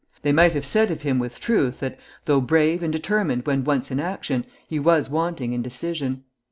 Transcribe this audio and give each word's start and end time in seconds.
They 0.23 0.31
might 0.31 0.53
have 0.53 0.65
said 0.65 0.89
of 0.89 1.03
him 1.03 1.19
with 1.19 1.39
truth, 1.39 1.79
that, 1.81 1.99
though 2.25 2.41
brave 2.41 2.81
and 2.81 2.91
determined 2.91 3.45
when 3.45 3.63
once 3.63 3.91
in 3.91 3.99
action, 3.99 4.45
he 4.67 4.79
was 4.79 5.11
wanting 5.11 5.53
in 5.53 5.61
decision. 5.61 6.23